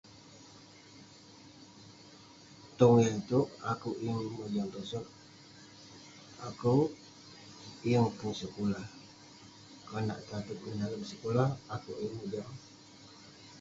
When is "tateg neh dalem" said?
10.27-11.03